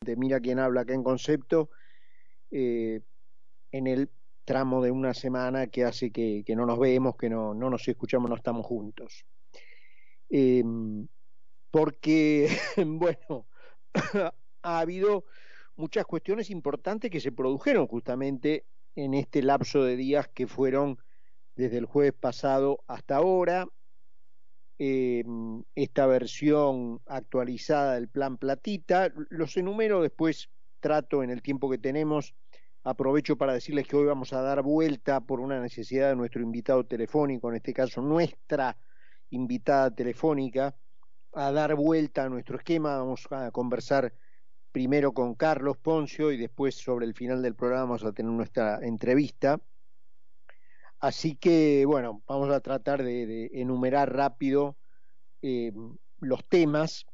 [0.00, 1.68] de Mira quién habla acá en concepto,
[2.50, 3.02] eh,
[3.70, 4.08] en el
[4.46, 8.30] tramo de una semana que hace que, no nos vemos, que no, no, nos escuchamos,
[8.30, 9.26] no estamos juntos.
[10.30, 11.06] Em,
[11.70, 12.48] porque,
[12.86, 13.46] bueno,
[14.62, 15.26] ha habido
[15.76, 18.64] muchas cuestiones importantes que se produjeron justamente
[18.96, 20.98] en este lapso de días que fueron
[21.56, 23.68] desde el jueves pasado hasta ahora.
[24.82, 30.48] Em, esta versión actualizada del plan Platita, los enumero después,
[30.80, 32.34] trato en el tiempo que tenemos,
[32.82, 36.86] aprovecho para decirles que hoy vamos a dar vuelta por una necesidad de nuestro invitado
[36.86, 38.78] telefónico, en este caso nuestra
[39.28, 40.74] invitada telefónica,
[41.34, 44.14] a dar vuelta a nuestro esquema, vamos a conversar
[44.72, 48.78] primero con Carlos Poncio y después sobre el final del programa vamos a tener nuestra
[48.80, 49.60] entrevista.
[51.00, 54.76] Así que, bueno, vamos a tratar de, enumerar rápido
[55.40, 55.72] eh,
[56.20, 57.06] los temas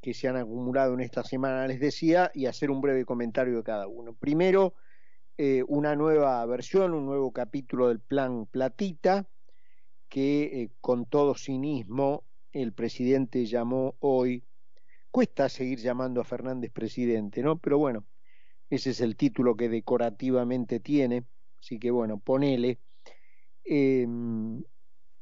[0.00, 3.62] que se han acumulado en esta semana, les decía, y hacer un breve comentario de
[3.64, 4.14] cada uno.
[4.14, 4.74] Primero,
[5.38, 9.26] eh, una nueva versión, un nuevo capítulo del plan Platita,
[10.08, 14.44] que eh, con todo cinismo el presidente llamó hoy
[15.10, 17.58] Cuesta seguir llamando a Fernández presidente, ¿no?
[17.58, 18.06] Pero bueno,
[18.70, 21.26] ese es el título que decorativamente tiene,
[21.60, 22.78] así que bueno, ponele.
[23.64, 24.62] Em,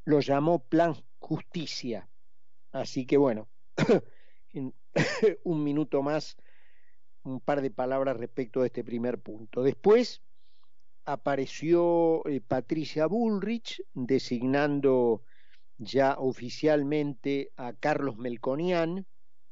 [0.05, 2.09] lo llamó Plan Justicia,
[2.73, 3.49] así que bueno,
[4.53, 4.75] en
[5.45, 6.37] un minuto más,
[7.23, 9.63] un par de palabras respecto de este primer punto.
[9.63, 10.23] Después
[11.05, 15.23] apareció eh, Patricia Bullrich designando
[15.79, 19.07] ya oficialmente a Carlos Melconian,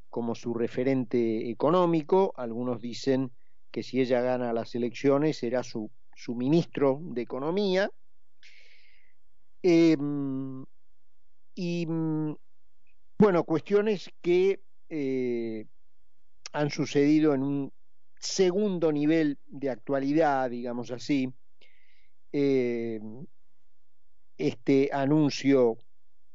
[0.09, 2.33] como su referente económico.
[2.35, 3.31] Algunos dicen
[3.71, 7.91] que si ella gana las elecciones será su, su ministro de Economía.
[9.61, 10.65] Em,
[11.55, 11.85] y
[13.17, 15.65] bueno, cuestiones que eh,
[16.53, 17.73] han sucedido en un
[18.19, 21.33] segundo nivel de actualidad, digamos así.
[22.31, 23.25] Em,
[24.37, 25.77] este anuncio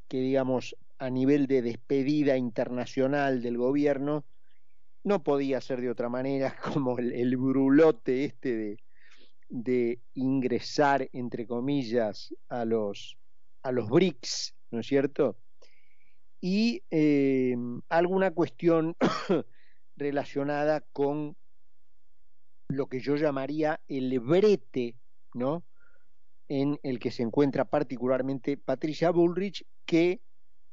[0.09, 4.25] que, digamos, a nivel de despedida internacional del gobierno,
[5.05, 8.84] no podía ser de otra manera como el, brulote este de,
[9.49, 13.19] de, ingresar, entre comillas, a los,
[13.62, 15.37] a los BRICS, ¿no es cierto?
[16.41, 17.56] Y eh,
[17.88, 18.97] alguna cuestión
[19.97, 21.37] relacionada con
[22.69, 24.94] lo que yo llamaría el brete,
[25.34, 25.65] ¿no?
[26.49, 30.21] En el que se encuentra particularmente Patricia Bullrich, que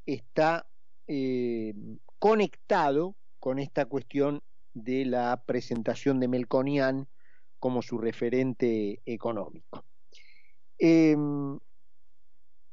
[0.06, 0.66] está
[1.06, 1.74] eh,
[2.18, 4.42] conectado con esta cuestión
[4.74, 7.08] de la presentación de Melconian
[7.62, 9.84] como su referente económico.
[10.78, 11.60] Em,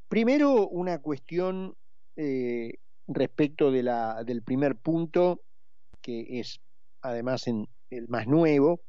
[0.08, 1.76] primero, una cuestión
[2.16, 2.74] eh,
[3.08, 5.42] respecto del primer punto,
[6.02, 6.60] que es
[7.04, 8.82] además el más nuevo,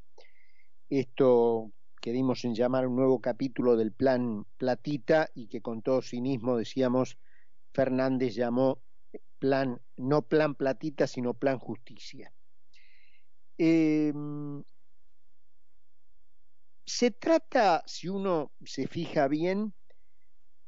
[0.88, 6.00] esto que dimos en llamar un nuevo capítulo del plan Platita y que con todo
[6.00, 7.18] cinismo decíamos
[7.74, 8.80] Fernández llamó
[9.38, 12.32] plan, no plan platita, sino plan justicia.
[13.58, 14.62] Em,
[16.90, 19.72] se trata, si uno se fija bien,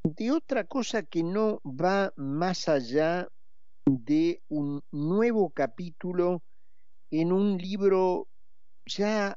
[0.05, 3.28] de otra cosa que no va más allá
[3.87, 6.44] de un nuevo capítulo
[7.10, 8.28] en un libro
[8.87, 9.37] ya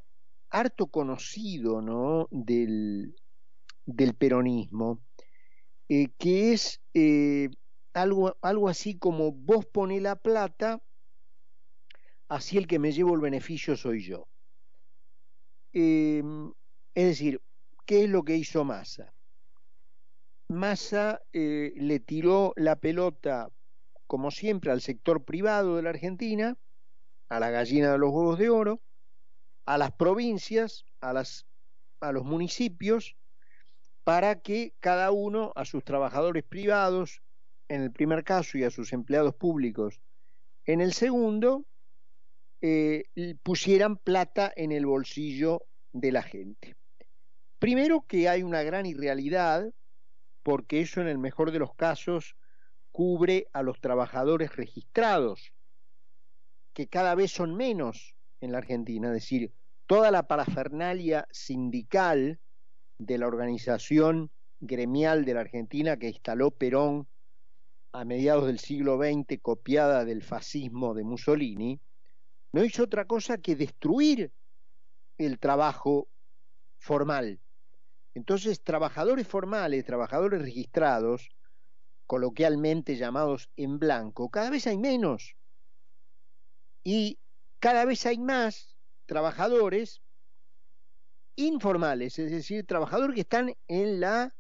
[0.51, 2.28] harto conocido ¿no?
[2.29, 3.16] del,
[4.19, 5.00] peronismo,
[5.90, 7.50] eh, que es eh,
[7.94, 10.84] algo, algo así como vos poné la plata,
[12.28, 14.28] así el que me llevo el beneficio soy yo.
[15.73, 16.53] Em,
[16.95, 17.41] es decir,
[17.85, 19.13] ¿qué es lo que hizo Massa?
[20.47, 23.50] Massa eh, le tiró la pelota,
[24.07, 26.57] como siempre, al sector privado de la Argentina,
[27.28, 28.79] a la gallina de los huevos de oro,
[29.66, 31.45] a las provincias, a, las,
[32.00, 33.17] a los municipios,
[34.05, 37.22] para que cada uno a sus trabajadores privados,
[37.67, 40.00] en el primer caso, y a sus empleados públicos,
[40.66, 41.66] en el segundo,
[42.61, 43.03] eh,
[43.44, 46.75] pusieran plata en el bolsillo de la gente.
[47.66, 49.73] Primero que hay una gran irrealidad,
[50.44, 52.35] porque eso en el mejor de los casos
[52.91, 55.52] cubre a los trabajadores registrados,
[56.73, 59.52] que cada vez son menos en la Argentina, es decir,
[59.88, 62.38] toda la parafernalia sindical
[63.00, 64.29] de la organización
[64.59, 67.08] gremial de la Argentina que instaló Perón
[67.94, 71.79] a mediados del siglo XX, copiada del fascismo de Mussolini,
[72.52, 74.32] no hizo otra cosa que destruir
[75.18, 76.08] el trabajo
[76.78, 77.40] formal.
[78.16, 81.29] Entonces, trabajadores formales, trabajadores registrados,
[82.08, 85.35] coloquialmente llamados en blanco, cada vez hay menos.
[86.84, 87.20] Y
[87.59, 90.02] cada vez hay más trabajadores
[91.35, 94.34] informales, es decir, trabajadores que están en la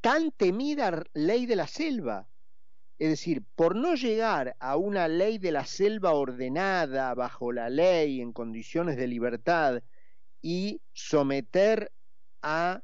[0.00, 2.26] tan temida ley de la selva.
[2.98, 8.22] Es decir, por no llegar a una ley de la selva ordenada bajo la ley
[8.22, 9.82] en condiciones de libertad
[10.40, 11.92] y someter
[12.42, 12.82] a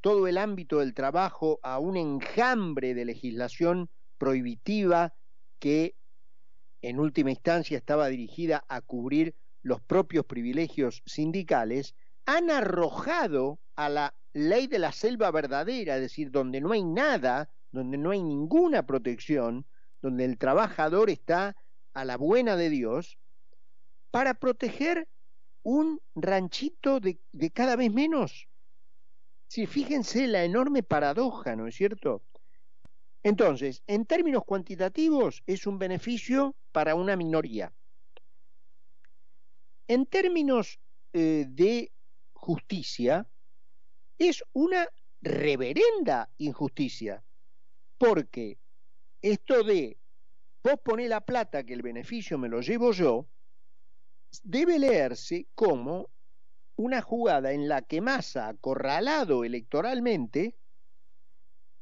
[0.00, 3.88] todo el ámbito del trabajo a un enjambre de legislación
[4.18, 5.14] prohibitiva
[5.58, 5.94] que
[6.82, 11.94] en última instancia estaba dirigida a cubrir los propios privilegios sindicales,
[12.24, 17.50] han arrojado a la ley de la selva verdadera, es decir, donde no hay nada,
[17.72, 19.66] donde no hay ninguna protección,
[20.00, 21.56] donde el trabajador está
[21.92, 23.18] a la buena de Dios,
[24.10, 25.08] para proteger
[25.62, 28.48] un ranchito de, de cada vez menos.
[29.50, 32.22] Sí, fíjense la enorme paradoja, ¿no es cierto?
[33.24, 37.72] Entonces, en términos cuantitativos, es un beneficio para una minoría.
[39.88, 40.78] En términos
[41.12, 41.90] eh, de
[42.32, 43.26] justicia,
[44.20, 44.86] es una
[45.20, 47.20] reverenda injusticia,
[47.98, 48.56] porque
[49.20, 49.96] esto de
[50.62, 53.26] vos poner la plata que el beneficio me lo llevo yo,
[54.44, 56.08] debe leerse como
[56.80, 60.56] una jugada en la que Massa, acorralado electoralmente,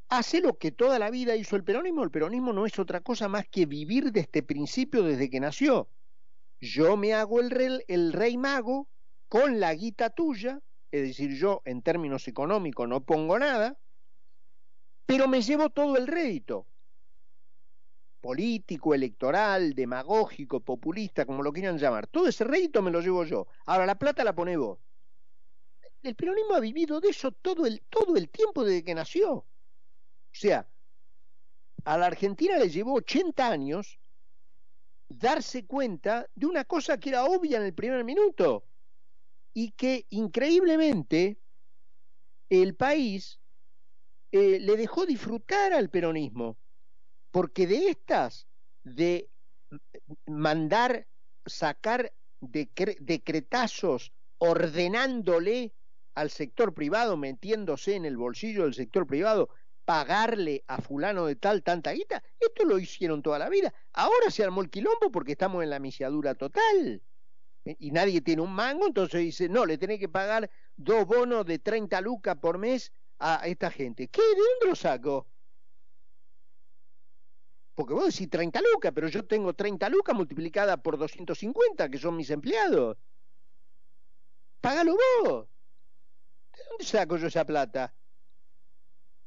[0.08, 2.02] hace lo que toda la vida hizo el peronismo.
[2.02, 5.88] El peronismo no es otra cosa más que vivir de este principio desde que nació.
[6.60, 8.88] Yo me hago el rey, el rey mago
[9.28, 10.60] con la guita tuya,
[10.90, 13.78] es decir, yo en términos económicos no pongo nada,
[15.06, 16.66] pero me llevo todo el rédito.
[18.20, 22.08] Político, electoral, demagógico, populista, como lo quieran llamar.
[22.08, 23.46] Todo ese rédito me lo llevo yo.
[23.64, 24.80] Ahora la plata la pone vos.
[26.02, 29.32] El peronismo ha vivido de eso todo el, todo el tiempo desde que nació.
[29.32, 29.46] O
[30.32, 30.68] sea,
[31.84, 33.98] a la Argentina le llevó 80 años
[35.08, 38.64] darse cuenta de una cosa que era obvia en el primer minuto
[39.54, 41.38] y que increíblemente
[42.50, 43.40] el país
[44.30, 46.56] eh, le dejó disfrutar al peronismo,
[47.30, 48.46] porque de estas,
[48.84, 49.28] de
[50.26, 51.06] mandar,
[51.46, 55.72] sacar decretazos ordenándole
[56.18, 59.50] al sector privado, metiéndose en el bolsillo del sector privado,
[59.84, 63.72] pagarle a fulano de tal tanta guita, esto lo hicieron toda la vida.
[63.92, 67.00] Ahora se armó el quilombo porque estamos en la misiadura total.
[67.64, 67.76] ¿eh?
[67.78, 71.60] Y nadie tiene un mango, entonces dice, no, le tenés que pagar dos bonos de
[71.60, 74.08] 30 lucas por mes a esta gente.
[74.08, 74.20] ¿Qué?
[74.20, 75.26] ¿De dónde lo saco?
[77.76, 82.16] Porque vos decís 30 lucas, pero yo tengo 30 lucas multiplicada por 250, que son
[82.16, 82.98] mis empleados.
[84.60, 85.46] Págalo vos.
[86.58, 87.94] ¿De dónde saco yo esa plata?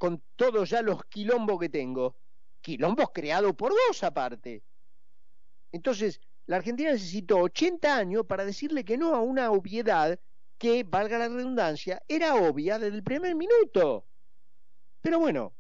[0.02, 2.16] con todos ya los quilombos que tengo.
[2.60, 4.64] Quilombos creados por vos aparte.
[5.72, 10.20] Entonces, la Argentina necesitó 80 años para decirle que no a una obviedad
[10.58, 14.08] que, valga la redundancia, era obvia desde el primer minuto.
[15.02, 15.54] Pero bueno,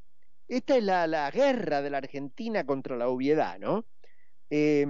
[0.47, 3.85] esta es la, la guerra de la Argentina contra la obviedad, ¿no?
[4.49, 4.87] Eh,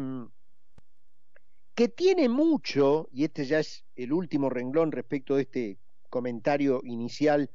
[1.75, 5.77] que tiene mucho, y este ya es el último renglón respecto de este
[6.11, 7.49] comentario inicial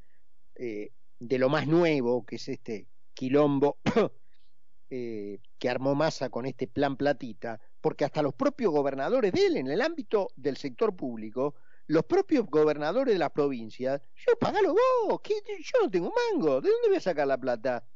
[0.57, 3.79] eh, de lo más nuevo, que es este quilombo
[4.91, 9.57] eh, que armó Massa con este plan platita, porque hasta los propios gobernadores de él,
[9.59, 11.55] en el ámbito del sector público,
[11.87, 16.71] los propios gobernadores de las provincias, yo pagalo vos, que yo no tengo mango, ¿de
[16.71, 17.87] dónde voy a sacar la plata?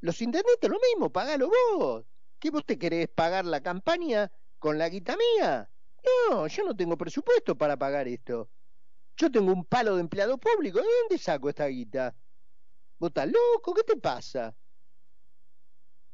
[0.00, 2.04] Los intendentes lo mismo, pagalo vos.
[2.38, 5.70] ¿Qué vos te querés pagar la campaña con la guita mía?
[6.30, 8.50] No, yo no tengo presupuesto para pagar esto.
[9.16, 12.14] Yo tengo un palo de empleado público, ¿de dónde saco esta guita?
[12.98, 13.74] ¿Vos estás loco?
[13.74, 14.54] ¿Qué te pasa?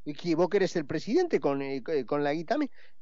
[0.05, 2.57] ¿Y que vos querés ser presidente con, eh, con la guita?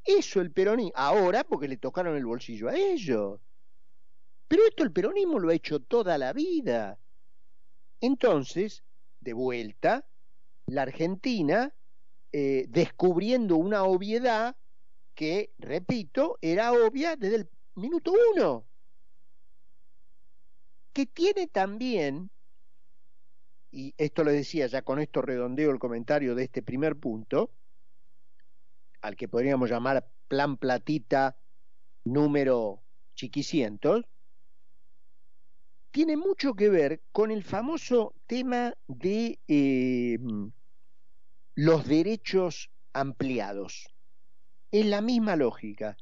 [0.04, 3.40] Eso el peronismo, ahora porque le tocaron el bolsillo a ellos.
[4.48, 6.98] Pero esto el peronismo lo ha hecho toda la vida.
[8.00, 8.82] Entonces,
[9.20, 10.06] de vuelta,
[10.66, 11.74] la Argentina,
[12.32, 14.56] eh, descubriendo una obviedad
[15.14, 18.66] que, repito, era obvia desde el minuto uno,
[21.00, 22.30] que tiene también
[23.72, 27.50] y esto lo decía, ya con esto redondeo el comentario de este primer punto,
[29.00, 31.36] al que podríamos llamar plan platita
[32.04, 32.82] número
[33.14, 34.04] chiquicientos,
[35.90, 40.18] tiene mucho que ver con el famoso tema de eh,
[41.54, 43.94] los derechos ampliados.
[44.70, 45.96] Es la misma lógica.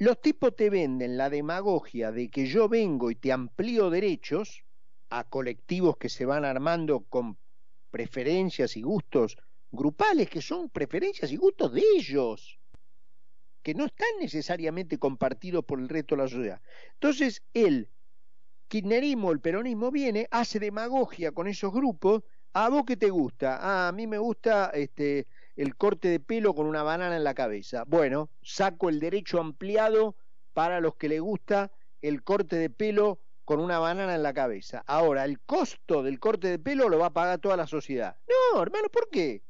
[0.00, 4.64] Los tipos te venden la demagogia de que yo vengo y te amplío derechos,
[5.10, 7.38] a colectivos que se van armando con
[7.90, 9.36] preferencias y gustos
[9.70, 12.58] grupales que son preferencias y gustos de ellos.
[13.62, 16.62] que no están necesariamente compartidos por el resto de la sociedad.
[16.94, 17.90] Entonces, el
[18.68, 22.22] kirchnerismo, el peronismo viene, hace demagogia con esos grupos,
[22.54, 23.58] ¿a vos qué te gusta?
[23.60, 27.34] Ah, a mí me gusta este, el corte de pelo con una banana en la
[27.34, 27.84] cabeza.
[27.86, 30.16] Bueno, saco el derecho ampliado
[30.52, 31.70] para los que les gusta
[32.02, 34.84] el corte de pelo con una banana en la cabeza.
[34.86, 38.16] Ahora, el costo del corte de pelo lo va a pagar toda la sociedad.
[38.28, 39.42] No, hermano, ¿por qué?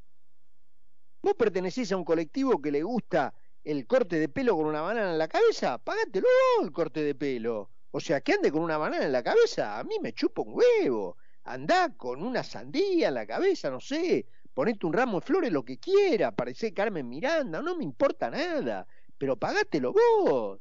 [1.23, 5.13] ¿Vos pertenecés a un colectivo que le gusta el corte de pelo con una banana
[5.13, 5.77] en la cabeza?
[5.77, 6.27] Págatelo
[6.63, 7.71] el corte de pelo.
[7.91, 10.55] O sea, que ande con una banana en la cabeza, a mí me chupa un
[10.55, 11.19] huevo.
[11.45, 15.65] Andá con una sandía en la cabeza, no sé, ponete un ramo de flores, lo
[15.65, 18.87] que quiera, parece Carmen Miranda, no me importa nada,
[19.19, 20.61] pero pagátelo vos.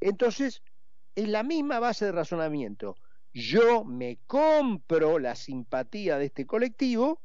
[0.00, 0.62] Entonces,
[1.14, 2.96] es la misma base de razonamiento.
[3.32, 7.20] Yo me compro la simpatía de este colectivo,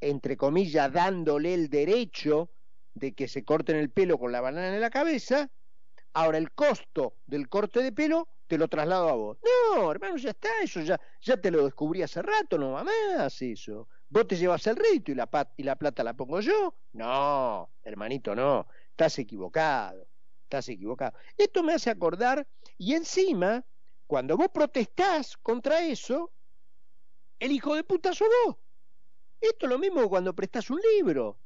[0.00, 2.50] entre comillas, dándole el derecho
[2.94, 5.50] de que se corten el pelo con la banana en la cabeza,
[6.12, 9.38] ahora el costo del corte de pelo te lo traslado a vos.
[9.42, 13.88] No, hermano, ya está, eso ya, ya te lo descubrí hace rato, no más eso.
[14.08, 16.74] ¿Vos te llevas el rédito y la, y la plata la pongo yo?
[16.92, 20.06] No, hermanito, no, estás equivocado,
[20.44, 21.14] estás equivocado.
[21.36, 22.46] Esto me hace acordar,
[22.78, 23.64] y encima,
[24.06, 26.30] cuando vos protestás contra eso,
[27.38, 28.56] el hijo de puta sos vos.
[29.40, 31.36] Esto es lo mismo cuando prestás un libro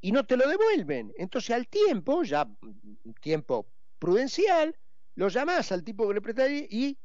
[0.00, 1.12] y no te lo devuelven.
[1.16, 2.48] Entonces al tiempo, ya
[3.20, 3.66] tiempo
[3.98, 4.76] prudencial,
[5.16, 6.96] lo llamás al tipo que le prestaste y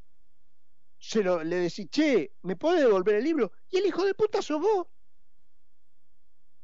[1.03, 3.51] se lo, le decís, che, ¿me puede devolver el libro?
[3.69, 4.88] Y el hijo de puta sos vos.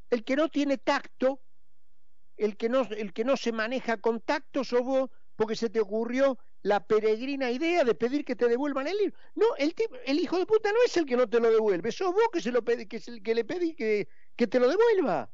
[0.09, 1.41] El que no tiene tacto,
[2.37, 5.81] el que no, el que no se maneja con tacto sos vos porque se te
[5.81, 9.17] ocurrió la peregrina idea de pedir que te devuelvan el libro.
[9.35, 12.13] No, el, el hijo de puta no es el que no te lo devuelve, sos
[12.13, 15.29] vos que, se lo que, es el que le pedí que, que te lo devuelva.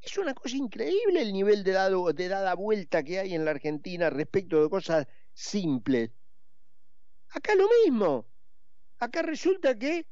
[0.00, 3.50] Es una cosa increíble el nivel de, dado, de dada vuelta que hay en la
[3.50, 6.12] Argentina respecto de cosas simples.
[7.28, 8.26] Acá lo mismo.
[8.98, 10.06] Acá resulta que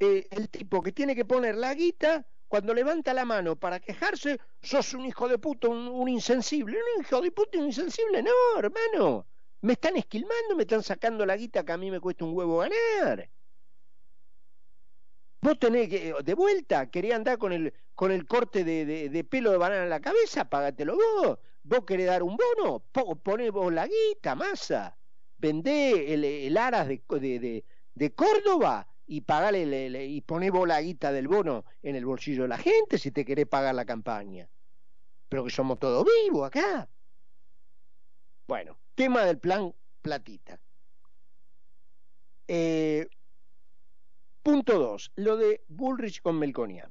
[0.00, 4.40] eh, el tipo que tiene que poner la guita, cuando levanta la mano para quejarse,
[4.62, 6.78] sos un hijo de puta, un, insensible.
[6.96, 8.22] Un hijo de puta, un insensible.
[8.22, 9.26] No, hermano.
[9.60, 12.58] Me están esquilmando, me están sacando la guita que a mí me cuesta un huevo
[12.58, 13.28] ganar.
[15.40, 19.50] Vos tenés que, de vuelta, quería andar con el, con el corte de, de, pelo
[19.50, 21.38] de banana en la cabeza, págatelo vos.
[21.64, 22.80] Vos querés dar un bono,
[23.22, 24.96] poné vos la guita, masa.
[25.38, 27.64] Vendé el, el aras de, de,
[27.98, 32.98] de, Córdoba y pagale y poné vos del bono en el bolsillo de la gente
[32.98, 34.48] si te querés pagar la campaña.
[35.28, 36.88] Pero que somos todos vivos acá.
[38.46, 40.58] Bueno, tema del plan platita.
[42.46, 43.08] Eh,
[44.48, 46.90] Punto dos, lo de Bullrich con Melconian.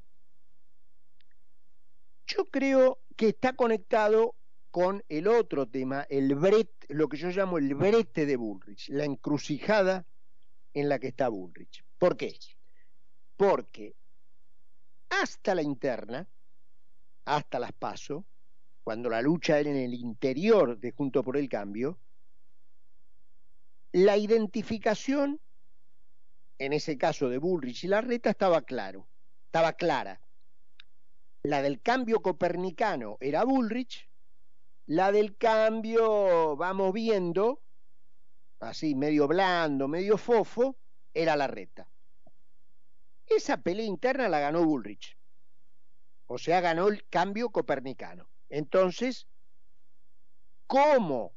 [2.28, 4.36] Yo creo que está conectado
[4.70, 9.06] con el otro tema, el brete, lo que yo llamo el brete de Bullrich, la
[9.06, 10.06] encrucijada
[10.74, 11.84] en la que está Bullrich.
[11.98, 12.38] ¿Por qué?
[13.36, 13.96] Porque
[15.10, 16.28] hasta la interna,
[17.26, 18.26] hasta las paso,
[18.84, 21.98] cuando la lucha era en el interior de Junto por el Cambio,
[23.92, 25.40] la identificación
[26.60, 29.08] en ese caso de Bullrich y Larreta estaba claro,
[29.46, 30.22] estaba clara.
[31.44, 34.10] La del cambio copernicano era Bullrich,
[34.88, 37.62] la del cambio, vamos viendo,
[38.60, 40.78] así medio blando, medio fofo,
[41.14, 41.88] era Larreta.
[43.26, 45.18] Esa pelea interna la ganó Bullrich.
[46.28, 48.30] O sea, ganó el cambio copernicano.
[48.50, 49.28] Entonces,
[50.66, 51.34] como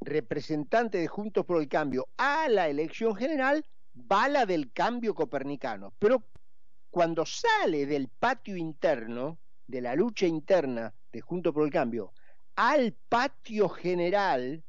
[0.00, 6.24] representante de Juntos por el Cambio a la elección general, bala del cambio copernicano, pero
[6.90, 12.12] cuando sale del patio interno, de la lucha interna de Junto por el Cambio,
[12.54, 14.62] al patio general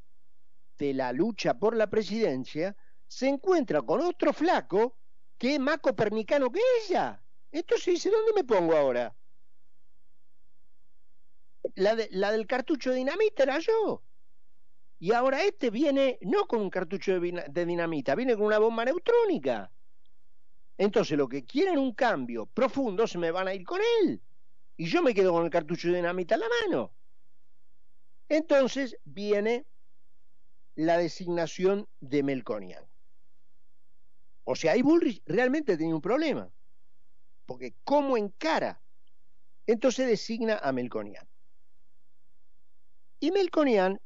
[0.78, 2.76] de la lucha por la presidencia,
[3.08, 4.98] se encuentra con otro flaco
[5.38, 7.22] que es más copernicano que ella.
[7.52, 9.16] Entonces dice, ¿dónde me pongo ahora?
[11.76, 14.02] La, del cartucho de dinamita era yo.
[15.00, 19.72] Y ahora este viene no con un cartucho de, dinamita, viene con una bomba neutrónica.
[20.78, 24.22] Entonces lo que quieren un cambio profundo se me van a ir con él.
[24.78, 26.92] Y yo me quedo con el cartucho de dinamita en la mano.
[28.28, 29.66] Entonces viene
[30.76, 32.84] la designación de Melconian.
[34.44, 36.50] O sea, ahí Bullrich realmente tenía un problema.
[37.46, 38.82] Porque ¿cómo encara?
[39.68, 41.28] Entonces designa a Melconian.
[43.20, 44.00] Y Melconian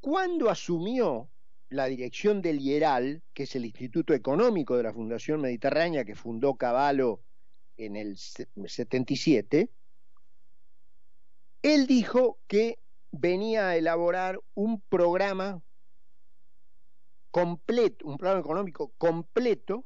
[0.00, 1.28] cuando asumió
[1.68, 6.54] la dirección del IERAL, que es el Instituto Económico de la Fundación Mediterránea que fundó
[6.54, 7.20] Caballo
[7.76, 9.70] en el 77,
[11.62, 12.78] Él dijo que
[13.10, 15.62] venía a elaborar un programa
[17.30, 19.84] completo, un programa económico completo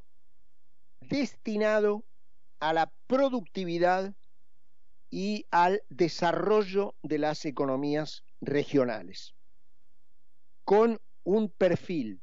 [1.01, 2.05] destinado
[2.61, 4.15] a la productividad
[5.11, 9.35] y al desarrollo de las economías regionales,
[10.65, 12.21] con un perfil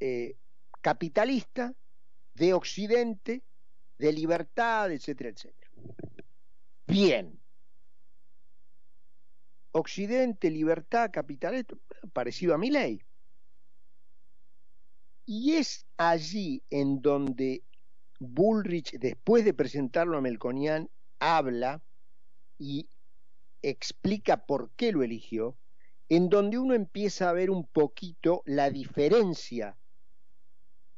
[0.00, 0.36] eh,
[0.80, 1.74] capitalista,
[2.34, 3.42] de Occidente,
[3.98, 5.70] de libertad, etcétera, etcétera.
[6.86, 7.37] Bien.
[9.78, 11.78] Occidente, libertad, capitalismo,
[12.12, 13.00] parecido a mi ley.
[15.24, 17.62] Y es allí en donde
[18.18, 21.82] Bullrich, después de presentarlo a Melconian, habla
[22.58, 22.88] y
[23.62, 25.56] explica por qué lo eligió,
[26.08, 29.76] en donde uno empieza a ver un poquito la diferencia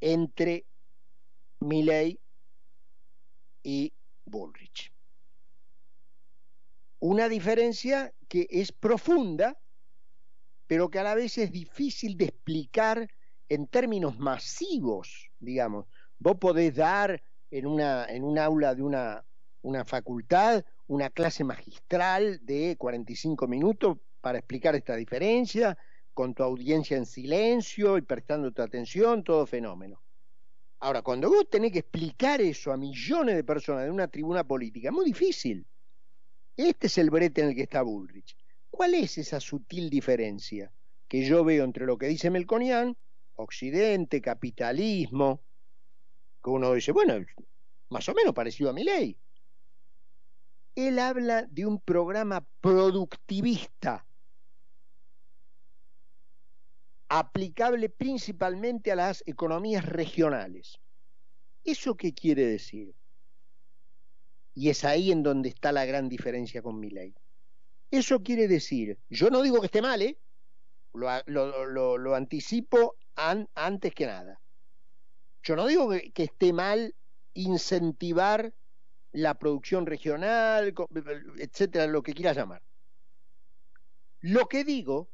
[0.00, 0.64] entre
[1.58, 2.18] Milley
[3.62, 3.92] y
[4.25, 4.92] Bullrich.
[7.10, 9.58] Una diferencia que es profunda,
[10.68, 13.08] pero que a la vez es difícil de explicar
[13.48, 15.86] en términos masivos, digamos.
[16.20, 19.24] Vos podés dar en, una, en un aula de una,
[19.62, 25.76] una facultad una clase magistral de 45 minutos para explicar esta diferencia,
[26.14, 30.00] con tu audiencia en silencio y prestando tu atención, todo fenómeno.
[30.78, 34.90] Ahora, cuando vos tenés que explicar eso a millones de personas de una tribuna política,
[34.90, 35.66] es muy difícil.
[36.57, 38.37] Este es el brete en el que está Bullrich.
[38.71, 40.73] ¿Cuál es esa sutil diferencia
[41.09, 42.97] que yo veo entre lo que dice Melconian,
[43.35, 45.42] Occidente, capitalismo,
[46.42, 47.14] que uno dice, bueno,
[47.88, 49.16] más o menos parecido a mi ley?
[50.75, 54.07] Él habla de un programa productivista
[57.09, 60.78] aplicable principalmente a las economías regionales.
[61.64, 62.95] ¿Eso qué quiere decir?
[64.54, 67.14] Y es ahí en donde está la gran diferencia con mi ley.
[67.90, 70.16] Eso quiere decir, yo no digo que esté mal, ¿eh?
[70.92, 74.41] lo, anticipo antes que nada.
[75.43, 76.95] Yo no digo que, que esté mal
[77.34, 78.52] incentivar
[79.13, 80.75] la producción regional,
[81.39, 82.63] etcétera, lo que quieras llamar.
[84.21, 85.08] Lo que digo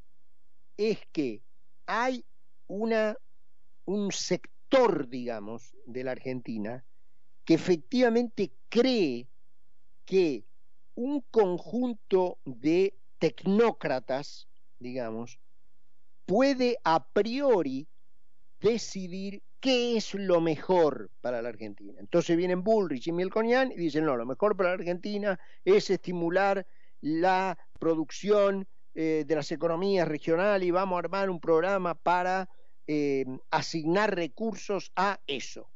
[0.77, 1.42] es que
[1.87, 2.25] hay
[2.66, 3.16] una,
[3.85, 6.85] un sector, digamos, de la Argentina
[7.44, 9.26] que efectivamente cree
[10.04, 10.44] que
[10.94, 15.40] un conjunto de tecnócratas, digamos,
[16.26, 17.88] puede a priori
[18.60, 21.94] decidir qué es lo mejor para la Argentina.
[21.98, 26.66] Entonces vienen Bullrich y Melconian y dicen, no, lo mejor para la Argentina es estimular
[27.00, 32.50] la producción eh, de las economías regionales y vamos a armar un programa para
[32.86, 35.70] eh, asignar recursos a eso.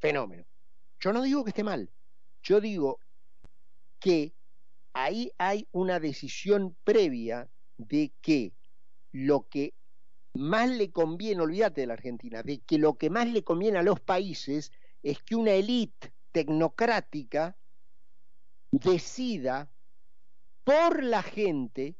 [0.00, 0.44] Fenómeno.
[1.04, 1.90] Yo no digo que esté mal,
[2.42, 2.98] yo digo
[4.00, 4.32] que
[4.94, 8.54] ahí hay una decisión previa de que
[9.12, 9.74] lo que
[10.32, 13.82] más le conviene, olvídate de la Argentina, de que lo que más le conviene a
[13.82, 17.54] los países es que una élite tecnocrática
[18.70, 19.68] decida
[20.64, 21.96] por la gente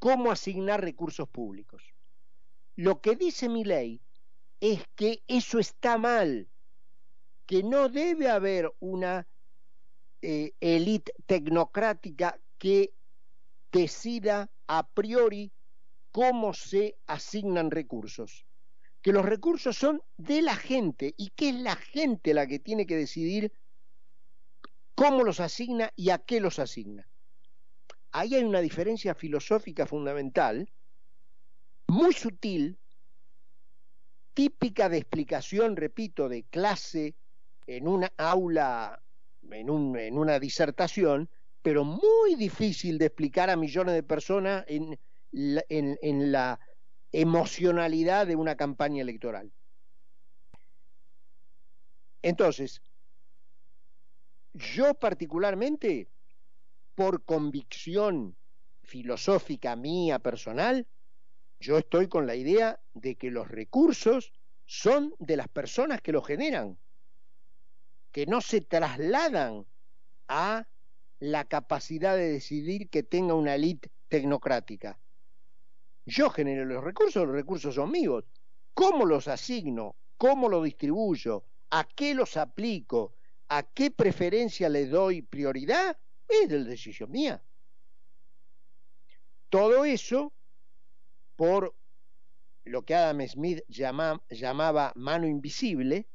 [0.00, 1.84] cómo asignar recursos públicos.
[2.74, 4.00] Lo que dice mi ley
[4.58, 6.48] es que eso está mal,
[7.50, 9.26] que no debe haber una
[10.22, 12.94] eh, élite tecnocrática que
[13.72, 15.50] decida a priori
[16.12, 18.46] cómo se asignan recursos.
[19.02, 22.86] Que los recursos son de la gente y que es la gente la que tiene
[22.86, 23.52] que decidir
[24.94, 27.08] cómo los asigna y a qué los asigna.
[28.12, 30.70] Ahí hay una diferencia filosófica fundamental,
[31.88, 32.78] muy sutil,
[34.34, 37.16] típica de explicación, repito, de clase
[37.76, 39.00] en una aula,
[39.50, 41.28] en, una disertación,
[41.62, 44.98] pero muy difícil de explicar a millones de personas en,
[45.32, 46.58] en la
[47.12, 49.52] emocionalidad de una campaña electoral.
[52.22, 52.82] Entonces,
[54.54, 56.08] yo particularmente,
[56.94, 58.36] por convicción
[58.82, 60.86] filosófica mía personal,
[61.60, 64.32] yo estoy con la idea de que los recursos
[64.66, 66.76] son de las personas que los generan,
[68.12, 69.66] que no se trasladan
[70.28, 70.66] a
[71.18, 74.98] la capacidad de decidir que tenga una élite tecnocrática.
[76.06, 78.24] Yo genero los recursos, los recursos son míos.
[78.74, 79.96] ¿Cómo los asigno?
[80.16, 81.44] ¿Cómo los distribuyo?
[81.70, 83.14] ¿A qué los aplico?
[83.48, 85.96] ¿A qué preferencia le doy prioridad?
[86.28, 87.42] Es de decisión mía.
[89.48, 90.32] Todo eso
[91.36, 91.74] por
[92.64, 96.06] lo que Adam Smith llamaba mano invisible,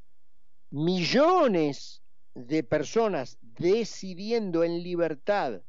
[0.76, 2.02] millones
[2.34, 5.62] de personas decidiendo en libertad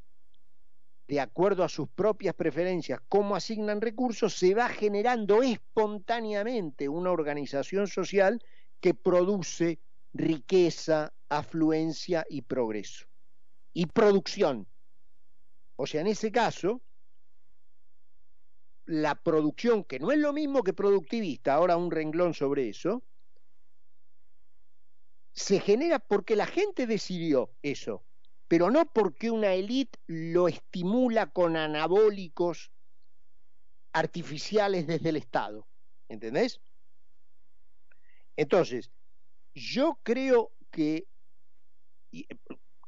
[1.07, 7.87] de acuerdo a sus propias preferencias, cómo asignan recursos, se va generando espontáneamente una organización
[7.87, 8.43] social
[8.81, 9.79] que produce
[10.13, 13.07] riqueza, afluencia y progreso.
[13.73, 14.67] Y producción.
[15.77, 16.81] O sea, en ese caso,
[18.87, 23.05] la producción, que no es lo mismo que productivista, ahora un renglón sobre eso,
[25.37, 28.03] se genera porque la gente decidió eso
[28.49, 32.71] pero no porque una élite lo estimula con anabólicos
[33.93, 35.67] artificiales desde el Estado.
[36.09, 36.61] ¿Entendés?
[38.37, 38.91] Entonces,
[39.55, 41.07] yo creo que,
[42.13, 42.27] y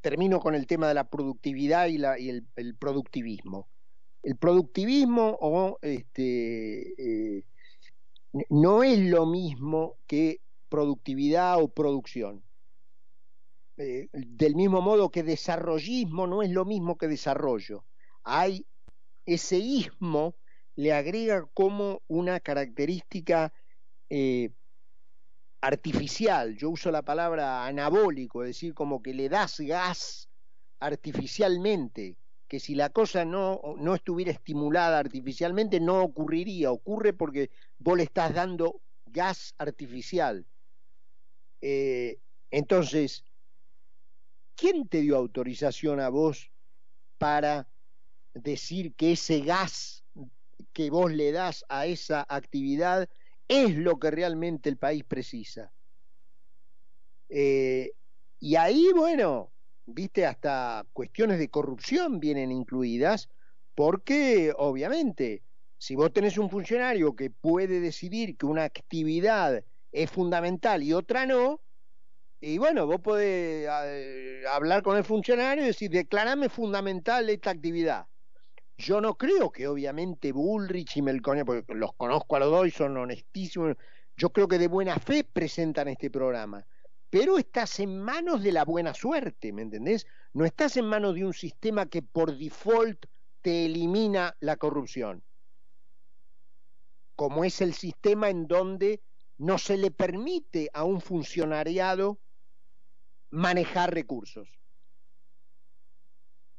[0.01, 3.67] termino con el tema de la productividad y, el, productivismo.
[4.23, 7.43] El productivismo este, eh,
[8.49, 12.43] no es lo mismo que productividad o producción.
[13.77, 17.85] Eh, del mismo modo que desarrollismo no es lo mismo que desarrollo.
[18.23, 18.65] Hay
[19.25, 20.35] ese ismo
[20.75, 23.53] le agrega como una característica
[24.09, 24.51] eh,
[25.61, 26.55] artificial.
[26.55, 30.29] Yo uso la palabra anabólico, es decir, como que le das gas
[30.79, 37.97] artificialmente, que si la cosa no, no estuviera estimulada artificialmente no ocurriría, ocurre porque vos
[37.97, 40.45] le estás dando gas artificial.
[41.61, 42.19] Eh,
[42.51, 43.25] entonces,
[44.55, 46.51] ¿quién te dio autorización a vos
[47.17, 47.69] para
[48.33, 50.03] decir que ese gas
[50.73, 53.09] que vos le das a esa actividad
[53.47, 55.73] es lo que realmente el país precisa?
[57.29, 57.91] Eh,
[58.39, 59.51] y ahí, bueno,
[59.85, 63.29] viste, hasta cuestiones de corrupción vienen incluidas,
[63.75, 65.43] porque obviamente,
[65.77, 71.25] si vos tenés un funcionario que puede decidir que una actividad es fundamental y otra
[71.25, 71.61] no,
[72.41, 73.67] y bueno, vos podés
[74.49, 78.07] hablar con el funcionario y decir, declarame fundamental esta actividad.
[78.77, 82.71] Yo no creo que obviamente Bullrich y Melconia, porque los conozco a los dos y
[82.71, 83.75] son honestísimos,
[84.15, 86.65] yo creo que de buena fe presentan este programa.
[87.09, 90.07] Pero estás en manos de la buena suerte, ¿me entendés?
[90.31, 93.05] No estás en manos de un sistema que por default
[93.41, 95.23] te elimina la corrupción.
[97.17, 99.01] Como es el sistema en donde
[99.39, 102.19] no se le permite a un funcionariado
[103.31, 104.49] manejar recursos.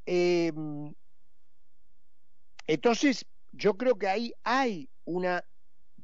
[0.06, 0.92] Em,
[2.66, 5.44] entonces, yo creo que ahí hay una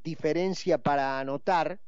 [0.05, 1.81] diferencia para anotar.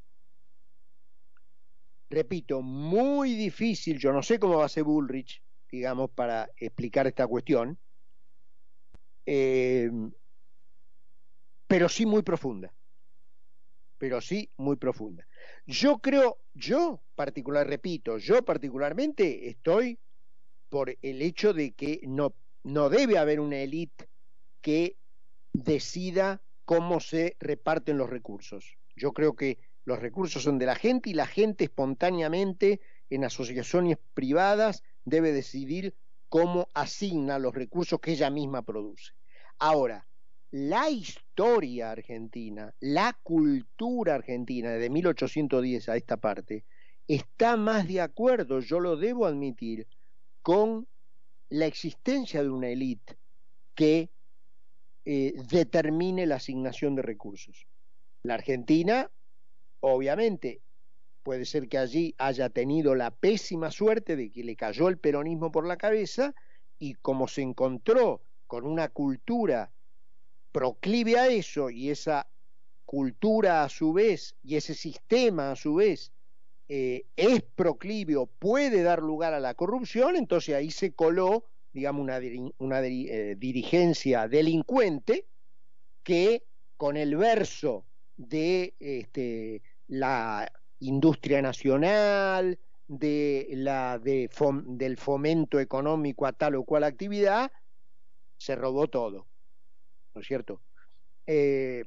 [2.09, 7.27] Repito, muy difícil, yo no sé cómo va a ser Bullrich, digamos, para explicar esta
[7.27, 7.79] cuestión,
[9.27, 10.11] em,
[11.67, 12.73] pero sí muy profunda,
[13.99, 15.27] pero sí muy profunda.
[15.67, 19.99] Yo creo, yo particular, repito, yo particularmente estoy
[20.69, 24.09] por el hecho de que no, no debe haber una élite
[24.61, 24.97] que
[25.53, 28.77] decida cómo se reparten los recursos.
[28.95, 32.81] Yo creo que los recursos son de la gente y la gente espontáneamente
[33.11, 35.95] en asociaciones privadas debe decidir
[36.29, 39.13] cómo asigna los recursos que ella misma produce.
[39.59, 40.07] Ahora,
[40.51, 46.65] la historia argentina, la cultura argentina de 1810 a esta parte,
[47.07, 49.87] está más de acuerdo, yo lo debo admitir,
[50.43, 50.87] con
[51.51, 53.19] la existencia de una élite
[53.75, 54.11] que
[55.05, 57.67] eh, determine la asignación de recursos.
[58.23, 59.11] La Argentina,
[59.81, 60.61] obviamente,
[61.23, 65.53] puede ser que allí haya tenido la pésima suerte de que le cayó el peronismo
[65.53, 66.35] por la cabeza
[66.79, 69.71] y como se encontró con una cultura
[70.59, 72.27] proclive a eso y esa
[72.85, 76.11] cultura a su vez y ese sistema a su vez
[76.69, 82.03] eh, es proclive o puede dar lugar a la corrupción, entonces ahí se coló, digamos,
[82.03, 82.19] una,
[82.59, 85.27] una eh, dirigencia delincuente
[86.03, 86.43] que
[86.77, 87.85] con el verso
[88.17, 94.29] de este, la industria nacional, de la, de
[94.67, 97.53] del fomento económico a tal o cual actividad,
[98.39, 99.29] se robó todo.
[100.19, 100.61] ¿No es cierto?
[101.29, 101.85] Eh,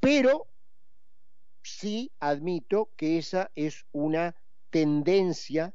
[0.00, 0.46] pero
[1.62, 4.34] sí admito que esa es una
[4.70, 5.74] tendencia,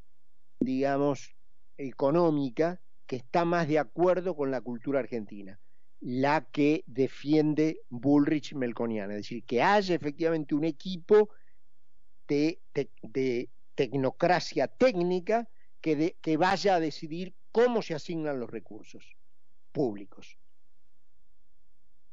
[0.60, 1.36] digamos,
[1.78, 5.60] económica que está más de acuerdo con la cultura argentina,
[6.00, 11.30] la que defiende Bullrich Melconiana, es decir, que haya efectivamente un equipo
[12.28, 12.60] de,
[13.76, 15.48] tecnocracia técnica
[15.82, 19.16] que, que vaya a decidir cómo se asignan los recursos
[19.76, 20.40] públicos.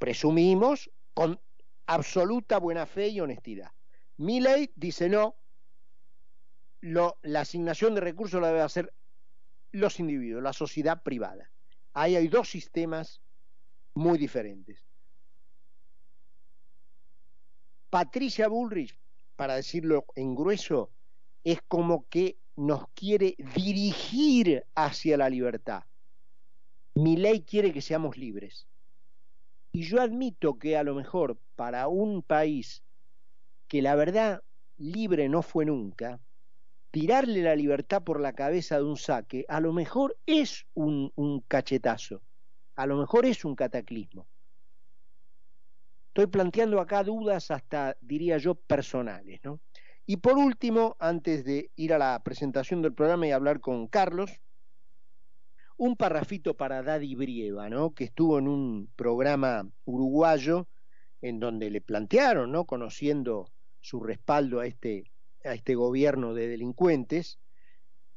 [0.00, 1.40] Presumimos con
[1.86, 3.70] absoluta buena fe y honestidad.
[4.16, 5.36] Mi ley dice no,
[6.80, 8.92] la asignación de recursos la debe hacer
[9.70, 11.52] los individuos, la sociedad privada.
[11.92, 13.22] Ahí hay dos sistemas
[13.94, 14.84] muy diferentes.
[17.90, 18.98] Patricia Bullrich,
[19.36, 20.90] para decirlo en grueso,
[21.44, 25.84] es como que nos quiere dirigir hacia la libertad.
[26.94, 28.66] Mi ley quiere que seamos libres.
[29.72, 32.82] Y yo admito que a lo mejor para un país
[33.68, 34.42] que la verdad
[34.76, 36.20] libre no fue nunca,
[36.90, 41.40] tirarle la libertad por la cabeza de un saque, a lo mejor es un, un
[41.40, 42.22] cachetazo,
[42.76, 44.26] a lo mejor es un cataclismo.
[46.08, 49.60] Estoy planteando acá dudas hasta, diría yo, personales, ¿no?
[50.04, 54.40] Y por último, antes de ir a la presentación del programa y hablar con Carlos,
[55.82, 57.92] un parrafito para Daddy Brieva, ¿no?
[57.92, 60.68] que estuvo en un programa uruguayo
[61.20, 62.66] en donde le plantearon, ¿no?
[62.66, 65.10] conociendo su respaldo a este,
[65.44, 67.40] a este gobierno de delincuentes,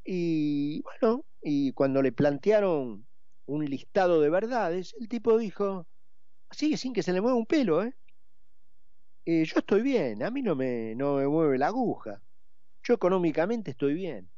[0.04, 3.04] y bueno, y cuando le plantearon
[3.46, 5.88] un listado de verdades, el tipo dijo,
[6.52, 7.96] sigue sin que se le mueva un pelo, ¿eh?
[9.24, 12.22] Eh, yo estoy bien, a mí no me, no me mueve la aguja.
[12.84, 14.30] Yo económicamente estoy bien.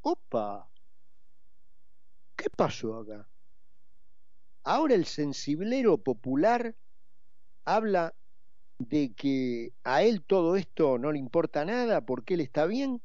[0.00, 0.71] Opa,
[2.42, 3.28] ¿qué pasó acá?
[4.64, 6.74] Ahora el sensiblero popular
[7.64, 8.14] habla
[8.80, 13.00] de que a él todo esto no le importa nada porque él está bien.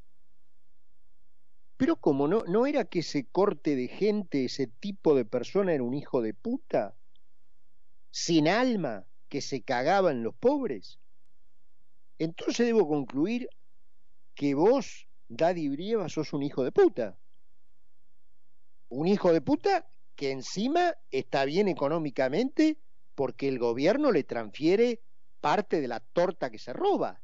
[1.77, 5.93] Pero como no, era que ese corte de gente, ese tipo de persona era un
[5.93, 6.95] hijo de puta,
[8.09, 10.97] sin alma, que se cagaban los pobres.
[12.17, 13.49] Entonces debo concluir
[14.33, 17.15] que vos, Daddy Brieva, sos un hijo de puta.
[18.89, 22.77] Un hijo de puta que encima está bien económicamente
[23.15, 25.01] porque el gobierno le transfiere
[25.41, 27.21] parte de la torta que se roba,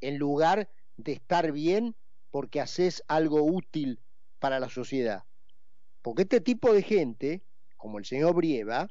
[0.00, 1.94] en lugar de estar bien
[2.30, 4.00] porque haces algo útil
[4.38, 5.24] para la sociedad.
[6.02, 7.42] Porque este tipo de gente,
[7.76, 8.88] como el señor Brieva,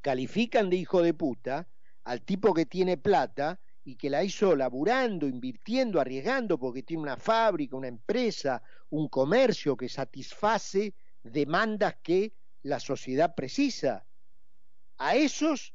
[0.00, 1.68] califican de hijo de puta
[2.04, 7.16] al tipo que tiene plata y que la hizo laburando, invirtiendo, arriesgando, porque tiene una
[7.16, 14.04] fábrica, una empresa, un comercio que satisface demandas que la sociedad precisa.
[14.98, 15.72] A esos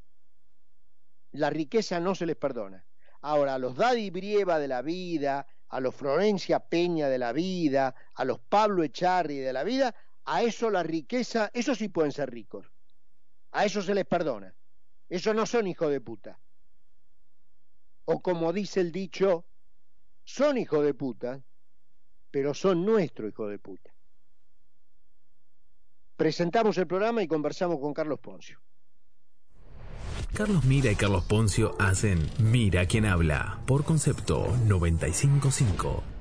[1.31, 2.83] la riqueza no se les perdona.
[3.21, 7.95] Ahora, a los Daddy Brieva de la vida, a los Florencia Peña de la vida,
[8.15, 9.95] a los Pablo Echarri de la vida,
[10.25, 12.69] a eso la riqueza, esos sí pueden ser ricos.
[13.51, 14.53] A eso se les perdona.
[15.07, 16.37] Esos no son hijos de puta.
[18.13, 19.45] O como dice el dicho,
[20.25, 21.41] son hijos de puta,
[22.29, 23.89] pero son nuestro hijo de puta.
[26.17, 28.59] Presentamos el programa y conversamos con Carlos Poncio.
[30.33, 36.20] Carlos Mira y Carlos Poncio hacen Mira quien habla por concepto 955.